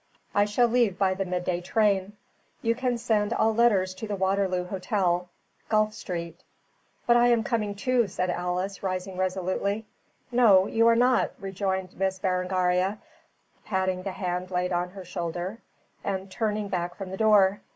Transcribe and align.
I 0.33 0.45
shall 0.45 0.65
leave 0.67 0.97
by 0.97 1.13
the 1.13 1.25
mid 1.25 1.43
day 1.45 1.61
train. 1.61 2.13
You 2.63 2.73
can 2.73 2.97
send 2.97 3.33
all 3.33 3.53
letters 3.53 3.93
to 3.93 4.07
the 4.07 4.15
Waterloo 4.15 4.63
Hotel, 4.65 5.29
Guelph 5.69 5.93
Street." 5.93 6.43
"But 7.05 7.17
I 7.17 7.27
am 7.27 7.43
coming 7.43 7.73
also," 7.73 8.07
said 8.07 8.31
Alice, 8.31 8.81
rising 8.81 9.15
resolutely. 9.15 9.85
"No, 10.31 10.65
you 10.65 10.87
are 10.87 10.95
not," 10.95 11.33
rejoined 11.39 11.95
Miss 11.99 12.17
Berengaria, 12.17 12.97
patting 13.63 14.01
the 14.01 14.13
hand 14.13 14.49
laid 14.49 14.73
on 14.73 14.89
her 14.89 15.05
shoulder, 15.05 15.59
and 16.03 16.31
turning 16.31 16.67
back 16.67 16.95
from 16.95 17.11
the 17.11 17.15
door. 17.17 17.61